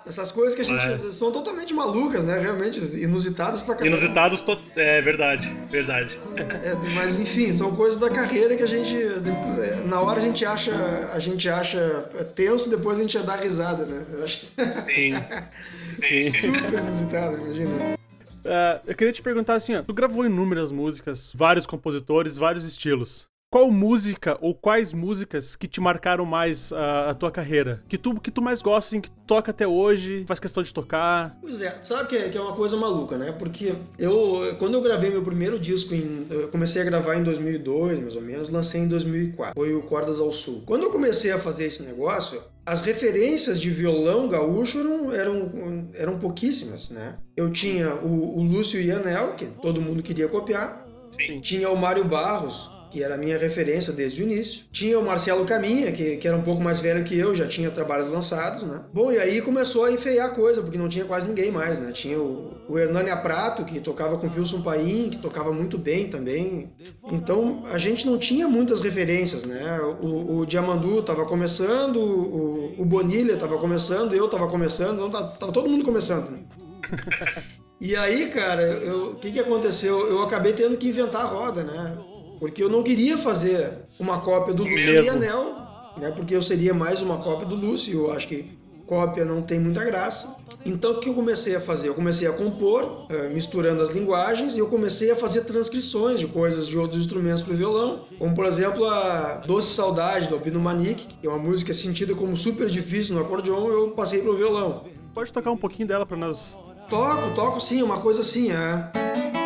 [0.08, 1.14] essas coisas que a gente.
[1.14, 2.40] são totalmente malucas, né?
[2.40, 3.98] Realmente inusitadas pra caramba.
[3.98, 4.58] Inusitados, to...
[4.76, 6.20] é verdade, verdade.
[6.36, 8.96] É, mas enfim, são coisas da carreira que a gente.
[8.96, 10.74] é, Na hora a gente acha.
[11.12, 14.06] A gente acha tenso, depois a gente dá risada, né?
[14.14, 15.14] Eu acho que Sim.
[15.88, 16.32] Sim.
[16.32, 17.96] super inusitado, imagina.
[18.44, 23.28] É, eu queria te perguntar assim, ó, tu gravou inúmeras músicas, vários compositores, vários estilos.
[23.50, 27.82] Qual música ou quais músicas que te marcaram mais a, a tua carreira?
[27.88, 30.74] Que tu, que tu mais gosta, assim, que tu toca até hoje, faz questão de
[30.74, 31.38] tocar?
[31.40, 33.32] Pois é, sabe que é, que é uma coisa maluca, né?
[33.32, 38.00] Porque eu, quando eu gravei meu primeiro disco, em, eu comecei a gravar em 2002,
[38.00, 39.54] mais ou menos, lancei em 2004.
[39.56, 40.64] Foi o Cordas ao Sul.
[40.66, 46.20] Quando eu comecei a fazer esse negócio, as referências de violão gaúcho eram, eram, eram
[46.20, 47.16] pouquíssimas, né?
[47.38, 50.86] Eu tinha o, o Lúcio Ianel, que todo mundo queria copiar.
[51.12, 51.40] Sim.
[51.40, 54.64] Tinha o Mário Barros, que era a minha referência desde o início.
[54.72, 57.70] Tinha o Marcelo Caminha, que, que era um pouco mais velho que eu, já tinha
[57.70, 58.84] trabalhos lançados, né?
[58.94, 61.92] Bom, e aí começou a enfeiar a coisa, porque não tinha quase ninguém mais, né?
[61.92, 66.72] Tinha o, o Hernânia Prato, que tocava com Wilson Paim, que tocava muito bem também.
[67.12, 69.78] Então, a gente não tinha muitas referências, né?
[70.02, 75.28] O, o Diamandu tava começando, o, o Bonilha tava começando, eu tava começando, então tava,
[75.38, 76.40] tava todo mundo começando, né?
[77.82, 80.08] E aí, cara, o que, que aconteceu?
[80.08, 81.98] Eu acabei tendo que inventar a roda, né?
[82.40, 85.06] Porque eu não queria fazer uma cópia do Lúcio Mesmo.
[85.06, 85.56] e Anel,
[85.98, 86.12] né?
[86.12, 88.06] Porque eu seria mais uma cópia do Lúcio.
[88.06, 90.36] Eu acho que cópia não tem muita graça.
[90.66, 91.90] Então, o que eu comecei a fazer?
[91.90, 96.26] Eu comecei a compor, eh, misturando as linguagens, e eu comecei a fazer transcrições de
[96.26, 98.02] coisas de outros instrumentos para o violão.
[98.18, 102.36] Como, por exemplo, a Doce Saudade, do Albino Manique, que é uma música sentida como
[102.36, 104.84] super difícil no acordeon, eu passei para o violão.
[105.14, 106.58] Pode tocar um pouquinho dela pra nós.
[106.90, 109.45] Toco, toco sim, uma coisa assim, é.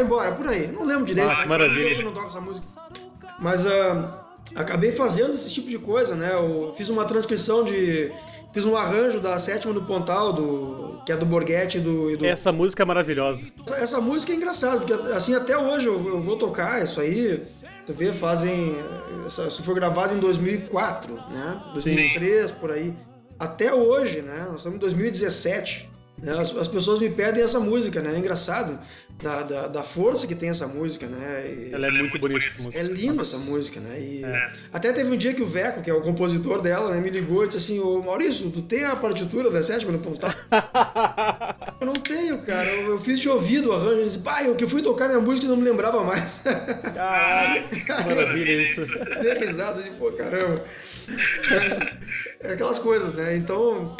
[0.00, 0.66] Vai embora, por aí.
[0.66, 1.30] Não lembro direito.
[1.30, 1.98] Ah, que maravilha.
[1.98, 2.66] Eu não toco essa música.
[3.38, 6.32] Mas ah, acabei fazendo esse tipo de coisa, né?
[6.34, 8.12] Eu fiz uma transcrição de,
[8.52, 12.16] fiz um arranjo da sétima do Pontal, do, que é do Borghetti e do, e
[12.16, 12.26] do...
[12.26, 13.46] Essa música é maravilhosa.
[13.64, 17.42] Essa, essa música é engraçada, porque assim, até hoje eu, eu vou tocar isso aí.
[17.86, 18.76] Tu vê, fazem.
[19.26, 21.62] Isso foi gravado em 2004, né?
[21.72, 22.94] 2003, por aí.
[23.38, 24.44] Até hoje, né?
[24.46, 25.89] Nós estamos em 2017.
[26.22, 26.38] Né?
[26.38, 28.14] As, as, pessoas me pedem essa música, né?
[28.14, 28.78] É engraçado
[29.22, 31.44] da, da, da, força que tem essa música, né?
[31.46, 32.78] E Ela é muito bonita essa música.
[32.78, 34.00] É linda essa música, né?
[34.00, 34.52] E é.
[34.72, 37.44] Até teve um dia que o Veco, que é o compositor dela, né, me ligou
[37.44, 40.30] e disse assim, ô Maurício, tu tem a partitura da sétima no pontal?
[41.80, 42.68] eu não tenho, cara.
[42.68, 43.96] Eu, eu, fiz de ouvido o arranjo.
[43.96, 46.38] Ele disse, pai, eu que fui tocar minha música e não me lembrava mais.
[46.94, 48.86] Caralho, que maravilha isso.
[49.22, 50.64] Dei risada de, pô, caramba.
[52.40, 53.36] É aquelas coisas, né?
[53.36, 53.96] Então...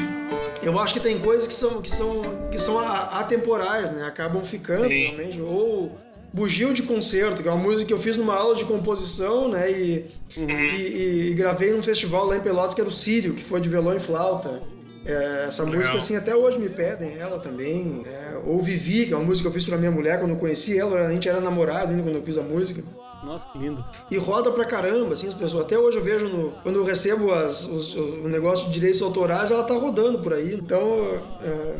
[0.62, 4.04] Eu acho que tem coisas que são, que são, que são atemporais, né?
[4.04, 5.06] Acabam ficando, Sim.
[5.06, 5.40] realmente.
[5.40, 5.98] Ou
[6.32, 9.70] Bugio de Concerto, que é uma música que eu fiz numa aula de composição, né?
[9.70, 10.48] E, uhum.
[10.48, 13.68] e, e, gravei num festival lá em Pelotas, que era o Sírio, que foi de
[13.68, 14.62] violão e flauta.
[15.04, 15.78] É, essa Legal.
[15.78, 18.02] música, assim, até hoje me pedem ela também.
[18.06, 20.36] É, ou Vivi, que é uma música que eu fiz pra minha mulher quando eu
[20.36, 21.06] conheci ela.
[21.06, 22.82] A gente era namorado ainda quando eu fiz a música.
[23.22, 23.84] Nossa, que lindo.
[24.10, 25.64] E roda pra caramba, assim, as pessoas.
[25.64, 29.50] Até hoje eu vejo, no, quando eu recebo as, os, o negócio de direitos autorais,
[29.50, 30.54] ela tá rodando por aí.
[30.54, 31.74] Então, é,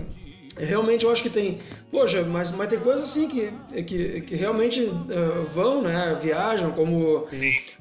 [0.65, 1.59] realmente eu acho que tem.
[1.91, 6.19] Poxa, mas, mas tem coisas assim que, que, que realmente uh, vão, né?
[6.23, 7.27] Viajam, como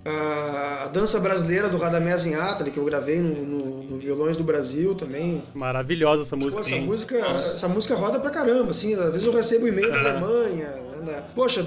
[0.05, 4.43] a, a dança brasileira do Radamés Inhatali, que eu gravei no, no, no, Violões do
[4.43, 5.43] Brasil também.
[5.53, 6.63] Maravilhosa essa música.
[6.63, 8.93] Pô, essa, música essa música roda pra caramba, assim.
[8.95, 11.23] Às vezes eu recebo e-mail da Alemanha né?
[11.35, 11.65] Poxa,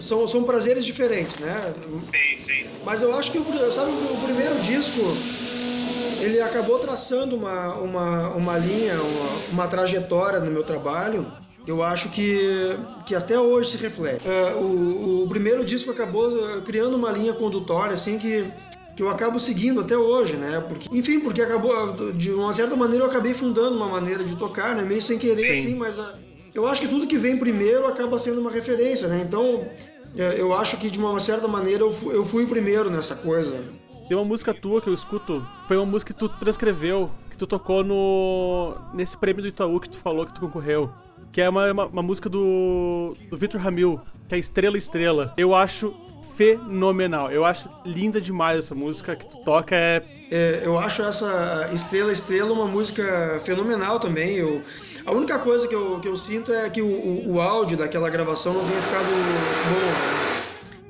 [0.00, 1.72] são, são prazeres diferentes, né?
[2.04, 2.66] Sim, sim.
[2.84, 3.38] Mas eu acho que,
[3.72, 5.00] sabe, o primeiro disco,
[6.20, 11.26] ele acabou traçando uma, uma, uma linha, uma, uma trajetória no meu trabalho
[11.66, 14.26] eu acho que, que até hoje se reflete.
[14.28, 18.46] É, o, o, primeiro disco acabou eh, criando uma linha condutória, assim, que,
[18.94, 20.62] que eu acabo seguindo até hoje, né?
[20.68, 24.76] Porque, enfim, porque acabou, de uma certa maneira, eu acabei fundando uma maneira de tocar,
[24.76, 24.82] né?
[24.82, 25.52] Meio sem querer, Sim.
[25.52, 26.14] assim, mas a,
[26.54, 29.24] eu acho que tudo que vem primeiro acaba sendo uma referência, né?
[29.26, 29.66] Então,
[30.16, 33.64] é, eu acho que de uma certa maneira eu fui, o primeiro nessa coisa.
[34.08, 37.46] Tem uma música tua que eu escuto, foi uma música que tu transcreveu, que tu
[37.46, 40.90] tocou no nesse prêmio do Itaú que tu falou que tu concorreu.
[41.32, 45.34] Que é uma, uma, uma música do, do Victor Ramil, que é Estrela Estrela.
[45.36, 45.92] Eu acho
[46.36, 47.30] fenomenal.
[47.30, 49.74] Eu acho linda demais essa música que tu toca.
[49.76, 50.02] É...
[50.30, 54.36] é eu acho essa Estrela Estrela uma música fenomenal também.
[54.36, 54.62] Eu,
[55.04, 58.10] a única coisa que eu, que eu sinto é que o, o, o áudio daquela
[58.10, 60.34] gravação não tenha ficado bom.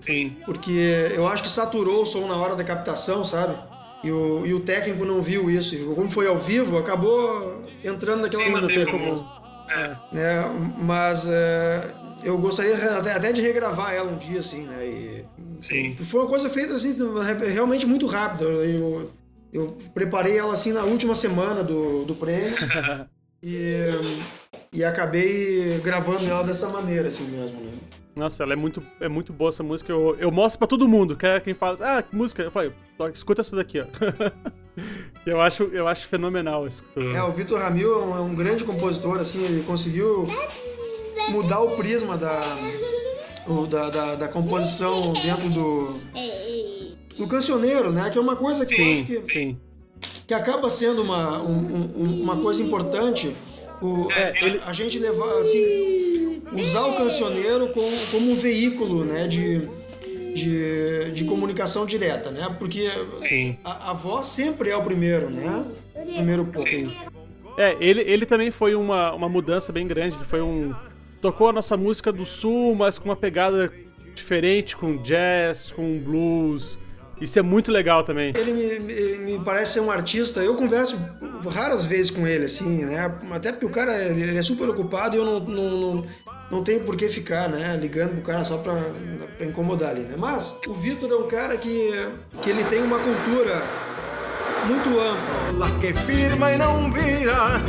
[0.01, 0.37] Sim.
[0.45, 3.57] Porque eu acho que saturou o som na hora da captação, sabe?
[4.03, 5.95] E o, e o técnico não viu isso.
[5.95, 9.27] Como foi ao vivo, acabou entrando naquela Sim, tem como.
[9.71, 9.97] É.
[10.13, 10.75] Né?
[10.79, 11.91] Mas é,
[12.25, 14.87] eu gostaria até de regravar ela um dia, assim, né?
[14.87, 15.25] E,
[15.59, 15.97] Sim.
[16.05, 16.93] Foi uma coisa feita assim,
[17.53, 18.45] realmente muito rápida.
[18.45, 19.11] Eu,
[19.53, 22.55] eu preparei ela assim na última semana do, do prêmio.
[23.47, 24.23] E,
[24.73, 27.73] e acabei gravando ela dessa maneira, assim mesmo, né?
[28.17, 29.93] Nossa, ela é muito, é muito boa essa música.
[29.93, 31.15] Eu, eu mostro pra todo mundo.
[31.15, 32.43] Que é quem fala, ah, que música?
[32.43, 32.73] Eu falei,
[33.13, 33.85] escuta essa daqui, ó.
[35.27, 36.83] eu, acho, eu acho fenomenal isso.
[36.97, 40.27] É, o Vitor Ramil é um, é um, grande compositor, assim, ele conseguiu
[41.31, 42.43] mudar o prisma da,
[43.47, 45.79] o, da, da, da, composição dentro do,
[47.17, 48.11] do cancioneiro, né?
[48.11, 49.33] Que é uma coisa que sim, eu acho que.
[49.33, 49.57] Sim.
[50.27, 53.35] que acaba sendo uma, um, um, uma coisa importante
[53.83, 54.61] o, é, ele...
[54.65, 59.27] a, gente levar assim usar o cancioneiro como, como um veículo né?
[59.27, 59.69] De,
[60.35, 62.55] de, de comunicação direta né?
[62.59, 62.91] Porque
[63.65, 65.65] a, a, voz sempre é o primeiro né?
[65.93, 66.69] Primeiro ponto.
[67.57, 70.75] É ele, ele também foi uma, uma mudança bem grande ele foi um
[71.25, 73.73] tocou a nossa música do sul mas com uma pegada
[74.15, 76.79] diferente com jazz com blues
[77.21, 78.35] isso é muito legal também.
[78.37, 80.43] Ele me, me, parece ser um artista.
[80.43, 80.99] Eu converso
[81.49, 82.99] raras vezes com ele, assim, né?
[83.31, 86.07] Até porque o cara ele é super ocupado e eu não, não, não,
[86.51, 87.79] não tenho por que ficar, né?
[87.81, 88.75] Ligando pro cara só pra,
[89.39, 90.17] pra incomodar ali, né?
[90.19, 91.93] Mas o Vitor é um cara que,
[92.43, 93.63] que ele tem uma cultura
[94.67, 95.81] muito ampla.
[95.81, 97.63] que firma e não vira.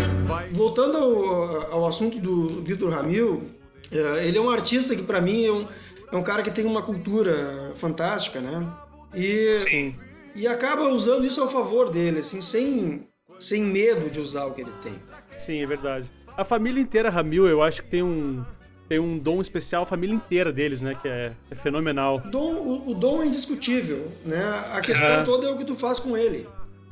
[0.51, 3.43] Voltando ao, ao assunto do Vitor Ramil,
[3.91, 5.67] é, ele é um artista que para mim é um,
[6.11, 8.65] é um cara que tem uma cultura fantástica, né?
[9.13, 9.95] E, Sim.
[10.35, 13.07] e acaba usando isso ao favor dele, assim, sem,
[13.39, 14.93] sem medo de usar o que ele tem.
[15.37, 16.09] Sim, é verdade.
[16.37, 18.43] A família inteira Ramil, eu acho que tem um,
[18.89, 20.95] tem um dom especial, a família inteira deles, né?
[21.01, 22.21] Que é, é fenomenal.
[22.25, 24.43] O dom, o, o, dom é indiscutível, né?
[24.73, 26.45] A questão toda é o que tu faz com ele.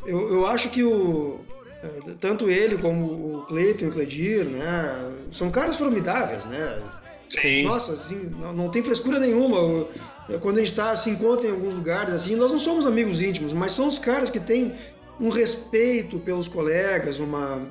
[0.05, 1.39] Eu, eu acho que o,
[1.83, 3.05] é, tanto ele como
[3.37, 5.11] o Cleiton e o Cledir, né?
[5.31, 6.81] São caras formidáveis, né?
[7.29, 7.63] Sim.
[7.63, 9.87] Nossa, assim, não, tem frescura nenhuma.
[10.29, 13.21] É, quando a gente tá, se encontra em alguns lugares, assim, nós não somos amigos
[13.21, 14.75] íntimos, mas são os caras que têm
[15.19, 17.61] um respeito pelos colegas, uma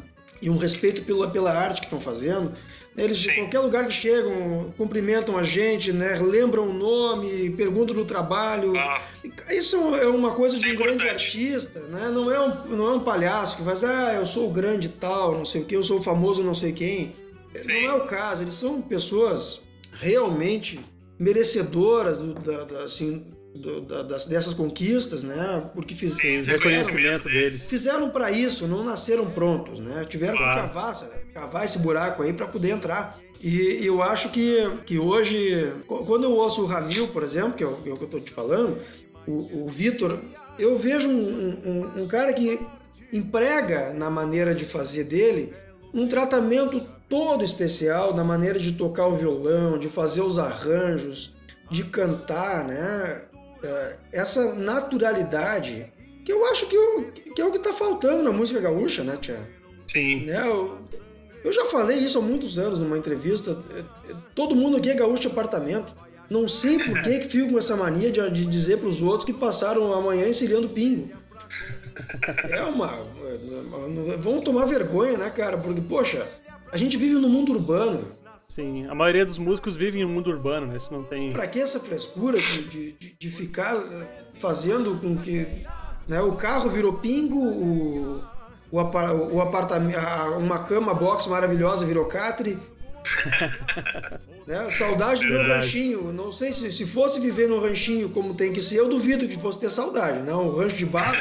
[0.41, 2.53] e um respeito pela, pela arte que estão fazendo.
[2.97, 6.19] Eles, de qualquer lugar que chegam, cumprimentam a gente, né?
[6.19, 8.77] lembram o nome, perguntam do trabalho.
[8.77, 9.01] Ah.
[9.51, 11.25] Isso é uma coisa Isso de é um grande importante.
[11.25, 12.11] artista, né?
[12.11, 15.33] não, é um, não é um palhaço que faz, ah, eu sou o grande tal,
[15.33, 17.15] não sei o que, eu sou o famoso não sei quem.
[17.63, 17.87] Sim.
[17.87, 19.61] Não é o caso, eles são pessoas
[19.95, 20.79] realmente
[21.19, 25.63] merecedoras do, da, da, assim, do- da- das, dessas conquistas, né?
[25.75, 27.41] Porque fiz, Sim, reconhecimento deles.
[27.53, 27.71] deles.
[27.71, 30.05] fizeram para isso, não nasceram prontos, né?
[30.09, 30.61] Tiveram Claro.
[30.63, 33.19] que cavar, cavar esse buraco aí para poder entrar.
[33.41, 37.65] E eu acho que, que hoje, qu- quando eu ouço o Ramil, por exemplo, que
[37.65, 38.79] é o, que é eu tô te falando,
[39.27, 40.19] o, o Vitor,
[40.59, 41.59] eu vejo um,
[41.97, 42.59] um- um cara que
[43.13, 45.53] emprega na maneira de fazer dele
[45.93, 51.35] um tratamento todo especial na maneira de tocar o violão, de fazer os arranjos,
[51.71, 53.23] de cantar, né?
[53.63, 55.87] É, Essa naturalidade
[56.25, 57.03] que eu acho que, o-
[57.35, 59.41] que é o que tá faltando na música gaúcha, né, Tia?
[59.89, 60.27] Sim.
[60.27, 60.79] Né, eu,
[61.45, 63.59] eu já falei isso há muitos anos numa entrevista.
[63.75, 63.81] é,
[64.13, 65.93] é, Todo mundo aqui é gaúcho de apartamento.
[66.31, 69.33] Não sei por que que fico com essa mania de, de dizer pros outros que
[69.33, 71.11] passaram a manhã encilhando pingo.
[72.49, 73.05] É uma.
[74.19, 75.59] Vamos tomar vergonha, né, cara?
[75.59, 76.27] Porque, poxa,
[76.71, 78.09] a gente vive no mundo urbano.
[78.53, 80.77] Sim, a maioria dos músicos vivem no mundo urbano, né?
[80.77, 81.33] Isso não tem.
[81.33, 85.65] Pra que essa frescura de, de, de- ficar eh, fazendo com que
[86.07, 88.23] né, o carro virou pingo, o,
[88.71, 88.79] o,
[89.33, 89.99] o apartamento,
[90.39, 92.59] uma cama box maravilhosa virou catre.
[94.47, 96.13] né, saudade do ranchinho.
[96.13, 99.41] Não sei se, se fosse viver no ranchinho como tem que ser, eu duvido que
[99.41, 100.23] fosse ter saudade.
[100.25, 101.17] Não, um rancho de barro,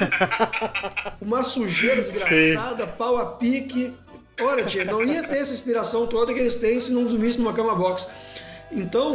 [1.22, 3.94] uma sujeira desgraçada, pau a pique.
[4.44, 7.54] Olha, tia, não ia ter essa inspiração toda que eles têm se não dormisse numa
[7.54, 8.08] cama box.
[8.72, 9.14] Então,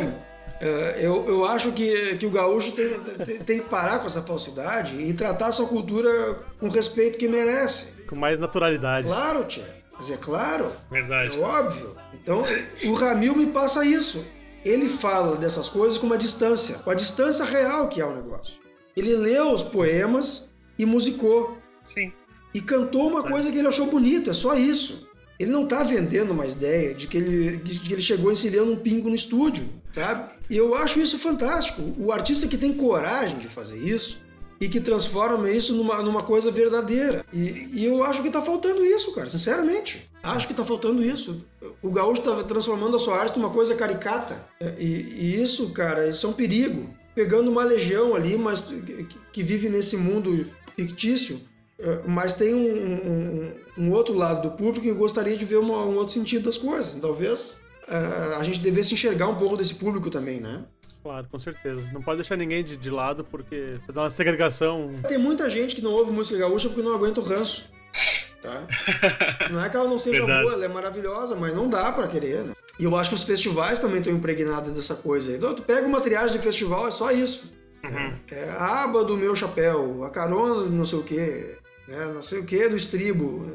[0.60, 4.22] é, eu, eu acho que, que o gaúcho tem, tem- tem que parar com essa
[4.22, 7.86] falsidade e tratar a sua cultura com o respeito que merece.
[8.08, 9.06] Com mais naturalidade.
[9.08, 9.74] Claro, tia.
[9.98, 11.38] Mas é claro, Verdade.
[11.38, 11.90] é óbvio.
[12.12, 12.44] Então,
[12.84, 14.24] o Ramil me passa isso.
[14.62, 18.54] Ele fala dessas coisas com uma distância, com a distância real que é o negócio.
[18.96, 20.46] Ele leu os poemas
[20.78, 21.56] e musicou.
[21.84, 22.12] Sim.
[22.52, 25.05] E cantou uma coisa que ele achou bonita, é só isso.
[25.38, 28.76] Ele não tá vendendo uma ideia de que ele, de que ele chegou encilhando um
[28.76, 30.32] pingo no estúdio, sabe?
[30.48, 31.82] E eu acho isso fantástico.
[31.98, 34.18] O artista que tem coragem de fazer isso
[34.60, 37.24] e que transforma isso numa, numa coisa verdadeira.
[37.32, 40.08] E, e eu acho que tá faltando isso, cara, sinceramente.
[40.22, 41.44] Acho que tá faltando isso.
[41.82, 44.44] O gaúcho tá transformando a sua arte numa coisa caricata.
[44.78, 46.88] E, e isso, cara, isso é um perigo.
[47.14, 51.40] Pegando uma legião ali, mas que, que vive nesse mundo fictício,
[52.06, 55.96] mas tem um, um- um outro lado do público que gostaria de ver uma- um
[55.96, 56.94] outro sentido das coisas.
[56.94, 57.56] Talvez
[57.88, 60.64] é, a gente devesse enxergar um pouco desse público também, né?
[61.02, 61.88] Claro, com certeza.
[61.92, 64.90] Não pode deixar ninguém de, de lado porque fazer uma segregação.
[65.06, 67.64] Tem muita gente que não ouve música gaúcha porque não aguenta o ranço.
[68.42, 68.62] Tá?
[69.50, 70.42] Não é que ela não seja Verdade.
[70.42, 72.52] boa, ela é maravilhosa, mas não dá pra querer, né?
[72.78, 75.36] E eu acho que os festivais também estão impregnados dessa coisa aí.
[75.36, 77.50] Então, tu pega uma triagem de festival, é só isso.
[77.82, 78.12] Uhum.
[78.30, 81.56] É a aba do meu chapéu, a carona do não sei o quê,
[81.88, 82.06] né?
[82.14, 83.52] não sei o quê do estribo.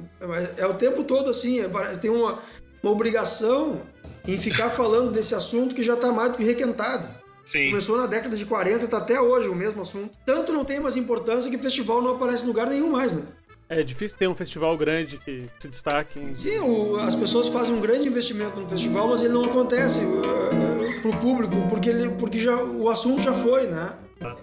[0.58, 1.68] É, é o tempo todo assim, é,
[2.00, 2.40] tem uma,
[2.82, 3.82] uma obrigação
[4.28, 7.08] em ficar falando desse assunto que já está mais do que requentado.
[7.44, 7.70] Sim.
[7.70, 10.12] Começou na década de 40 e tá até hoje o mesmo assunto.
[10.26, 13.24] Tanto não tem mais importância que festival não aparece em lugar nenhum mais, né?
[13.68, 16.20] É difícil ter um festival grande que se destaque.
[16.20, 20.00] em- Sim, o- as pessoas fazem um grande investimento no festival, mas ele não acontece
[20.02, 23.94] uh, pro público, porque, ele, porque já, o assunto já foi, né?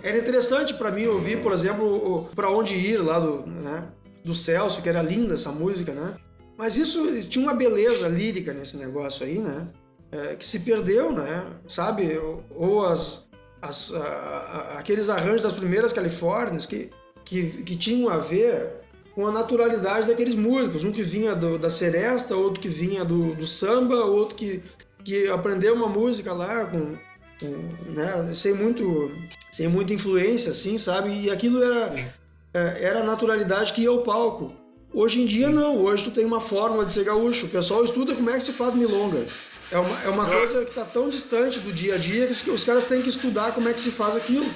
[0.03, 3.85] Era interessante para mim ouvir, por exemplo, o Pra Onde Ir, lá do, né,
[4.25, 6.15] do Celso, que era linda essa música, né?
[6.57, 9.69] Mas isso tinha uma beleza lírica nesse negócio aí, né?
[10.11, 11.45] É, que se perdeu, né?
[11.69, 12.19] Sabe?
[12.55, 13.29] Ou, as,
[13.63, 13.99] as, a-
[14.75, 16.91] a- aqueles arranjos das primeiras Califórnias que,
[17.25, 18.71] que, que tinham a ver
[19.15, 20.83] com a naturalidade daqueles músicos.
[20.83, 24.63] Um que vinha do- da seresta, outro que vinha do, do samba, outro que,
[25.05, 26.95] que aprendeu uma música lá com,
[27.47, 29.11] né, sem muito
[29.51, 31.11] sem muita influência, assim, sabe?
[31.13, 32.13] E aquilo era,
[32.55, 34.53] é, era a naturalidade que ia ao palco.
[34.93, 35.77] Hoje em dia, não.
[35.79, 37.47] Hoje tu tem uma fórmula de ser gaúcho.
[37.47, 39.27] O pessoal estuda como é que se faz milonga.
[39.71, 42.65] É uma, é uma coisa que está tão distante do dia a dia que os-
[42.65, 44.47] caras têm que estudar como é que se faz aquilo.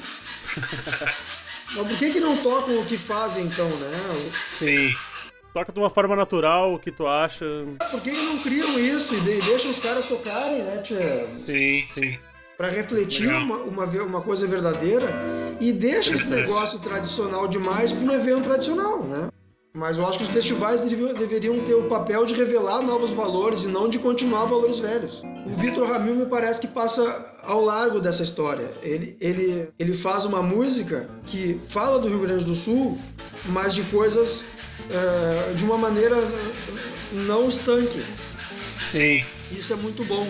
[1.74, 4.32] Mas por que, que não tocam o que fazem, então, né?
[4.52, 4.94] Sim.
[5.52, 7.44] Toca de uma forma natural, o que tu acha.
[7.90, 11.28] Por que, que não criam isso e de- deixam os caras tocarem, né, tia?
[11.36, 12.18] Sim, sim.
[12.56, 15.08] Para refletir uma, uma, uma coisa verdadeira
[15.60, 19.28] e deixa esse negócio tradicional demais para um evento tradicional, né?
[19.74, 23.64] Mas eu acho que os festivais deveriam, deveriam ter o papel de revelar novos valores
[23.64, 25.22] e não de continuar valores velhos.
[25.46, 28.70] O Vitor Ramil me parece que passa ao largo dessa história.
[28.82, 32.98] Ele, ele, ele faz uma música que fala do Rio Grande do Sul,
[33.46, 34.44] mas de coisas
[34.90, 36.16] é, de uma maneira
[37.10, 38.04] não estanque.
[38.82, 39.24] Sim.
[39.50, 40.28] Isso é muito bom.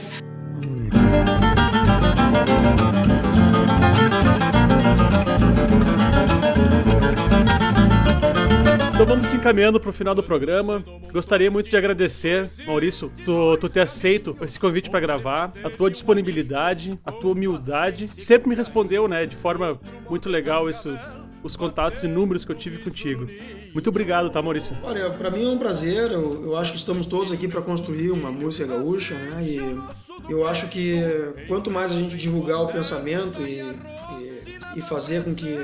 [9.03, 10.85] Então vamos se encaminhando para o final do programa.
[11.13, 15.91] Gostaria muito de agradecer, Maurício, tu, tu ter aceito esse convite para gravar, a tua
[15.91, 18.07] disponibilidade, a tua humildade.
[18.07, 20.97] Sempre me respondeu, né, de forma muito legal isso,
[21.43, 23.27] os contatos e números que eu tive contigo.
[23.73, 24.77] Muito obrigado, tá, Maurício?
[24.83, 26.11] Olha, para mim é um prazer.
[26.11, 29.41] Eu, eu, acho que estamos todos aqui para construir uma música gaúcha, né?
[29.43, 31.01] E eu acho que
[31.49, 35.57] quanto mais a gente divulgar o pensamento e, e, e fazer com que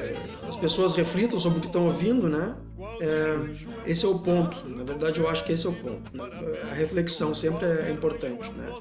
[0.49, 2.55] as pessoas reflitam sobre o que estão ouvindo, né?
[3.01, 4.69] É, esse é o ponto.
[4.69, 6.17] Na verdade, eu acho que esse é o ponto.
[6.17, 6.25] Né?
[6.71, 8.73] A reflexão sempre é importante, né?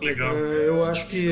[0.00, 0.34] Legal.
[0.34, 1.26] É, eu acho que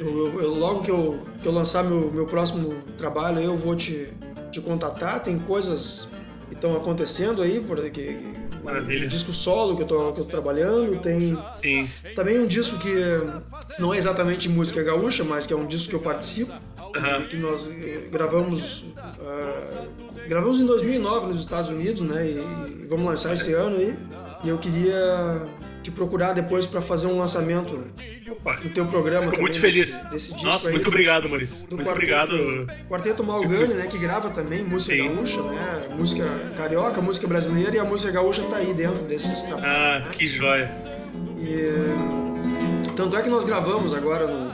[0.00, 4.08] eu, eu, logo que eu, que eu lançar meu, meu próximo trabalho, eu vou te,
[4.52, 5.22] te contatar.
[5.22, 6.08] Tem coisas
[6.54, 8.16] estão acontecendo aí, porque
[8.62, 9.06] Maravilha.
[9.06, 11.88] Um disco solo que eu tô, que eu tô trabalhando, tem Sim.
[12.14, 12.94] também um disco que
[13.78, 16.52] não é exatamente música gaúcha, mas que é um disco que eu participo,
[16.88, 17.28] Uhum.
[17.28, 18.82] que nós eh, gravamos
[19.18, 19.88] uh,
[20.26, 22.26] gravamos em 2009 nos Estados Unidos, né?
[22.26, 23.94] E, e vamos lançar esse ano aí.
[24.44, 25.42] E eu queria
[25.82, 27.84] te procurar depois para fazer um lançamento
[28.30, 28.56] Opa.
[28.62, 29.22] no teu programa.
[29.22, 29.96] Fico também, muito feliz.
[29.96, 31.68] Desse, desse disco Nossa, aí, muito obrigado, Maurício.
[31.68, 32.88] do Muito quarteto, obrigado.
[32.88, 33.86] Quarteto Malgani, né?
[33.88, 35.14] Que grava também música Sim.
[35.14, 35.88] gaúcha, né?
[35.96, 36.24] Música
[36.56, 40.06] carioca, música brasileira e a música gaúcha tá aí dentro desses trabalhos.
[40.06, 40.70] Ah, que joia.
[41.38, 44.52] E, tanto é que nós gravamos agora no,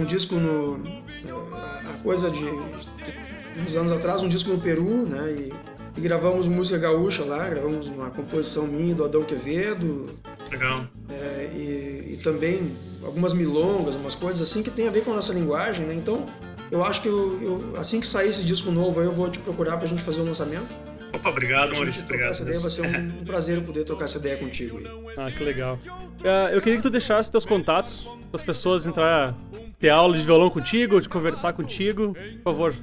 [0.00, 0.82] um disco no.
[1.28, 2.44] A coisa de.
[2.44, 5.30] uns anos atrás, um disco no Peru, né?
[5.32, 5.52] E,
[5.96, 10.06] e gravamos música gaúcha lá, gravamos uma composição minha do Adão Quevedo,
[10.50, 10.86] Legal.
[11.08, 15.14] é, e, e também algumas milongas, umas coisas assim que tem a ver com a
[15.16, 15.94] nossa linguagem, né?
[15.94, 16.26] Então,
[16.70, 19.38] eu acho que eu, eu- assim que sair esse disco novo, aí eu vou te
[19.38, 20.66] procurar pra gente fazer o lançamento.
[21.14, 22.04] Opa, obrigado, Maurício.
[22.06, 22.48] trocar essa Obrigado.
[22.48, 22.82] ideia, vai ser
[23.16, 24.78] um, um prazer poder trocar essa ideia contigo.
[24.78, 25.14] aí.
[25.16, 25.78] Ah, que legal.
[26.24, 29.34] Ah, eu queria que tu deixasse teus contatos para as pessoas entrar
[29.78, 32.12] ter aula de violão contigo, de conversar contigo.
[32.14, 32.74] Por favor.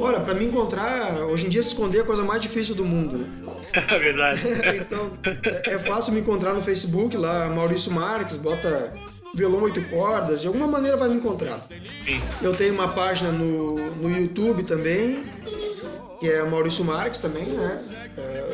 [0.00, 2.84] Olha, pra me encontrar, hoje em dia se esconder é a coisa mais difícil do
[2.84, 3.18] mundo.
[3.18, 3.26] né?
[3.88, 4.40] É verdade.
[4.82, 5.10] então,
[5.64, 8.92] é é fácil me encontrar no Facebook, lá, Maurício Marques, bota
[9.34, 11.60] violão oito cordas, de alguma maneira vai me encontrar.
[11.62, 12.20] Sim.
[12.42, 15.22] Eu tenho uma página no, no YouTube também,
[16.18, 17.78] que é Maurício Marques também, né?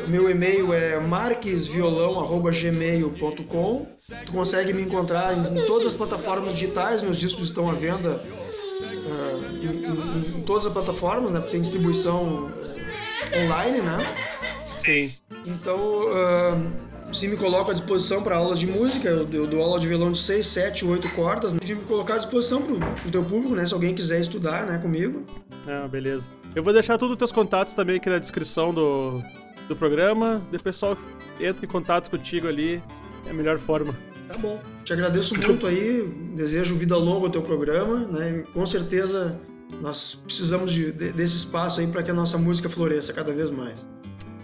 [0.05, 3.87] O meu e-mail é marquesviolão.gmail.com
[4.25, 8.21] Tu consegue me encontrar em, em todas as plataformas digitais, meus discos estão à venda
[9.61, 11.39] em, em- todas as plataformas, né?
[11.51, 12.51] Tem distribuição
[13.33, 14.15] online, né?
[14.75, 15.13] Sim.
[15.45, 19.79] Então, ah, se me coloco à disposição para aulas de música, eu, eu dou aula
[19.79, 21.59] de violão de 6, 7, 8 cordas, né?
[21.63, 23.65] de me colocar à disposição para o teu público, né?
[23.65, 25.23] Se alguém quiser estudar né, comigo.
[25.67, 26.29] Ah, beleza.
[26.55, 29.21] Eu vou deixar todos os teus contatos também aqui na descrição do,
[29.67, 30.41] do programa.
[30.53, 30.97] O pessoal
[31.39, 32.81] entra em contato contigo ali.
[33.25, 33.93] É a melhor forma.
[34.27, 34.59] Tá bom.
[34.83, 38.39] Te agradeço muito aí, desejo vida longa ao teu programa, né?
[38.39, 39.39] E com certeza
[39.81, 43.49] nós precisamos de- de- desse espaço aí para que a nossa música floresça cada vez
[43.51, 43.85] mais.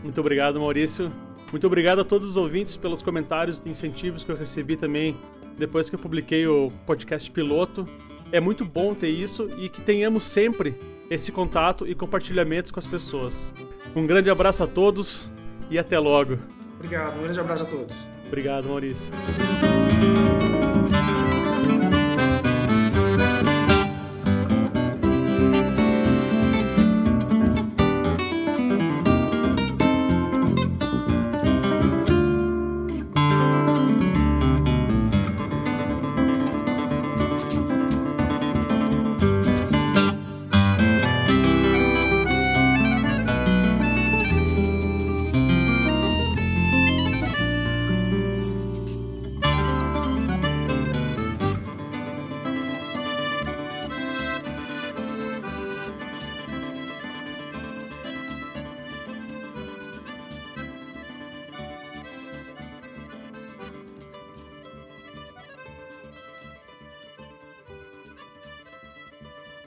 [0.02, 1.12] Muito obrigado, Maurício.
[1.52, 5.16] Muito obrigado a todos os ouvintes pelos comentários e incentivos que eu recebi também
[5.58, 7.88] depois que eu publiquei o podcast piloto.
[8.32, 10.74] É muito bom ter isso e que tenhamos sempre
[11.10, 13.54] esse contato e compartilhamentos com as pessoas.
[13.96, 15.30] Um grande abraço a todos
[15.70, 16.40] e até logo.
[16.76, 17.96] Obrigado, um grande abraço a todos.
[18.28, 19.14] Obrigado, Maurício.
[20.04, 20.53] you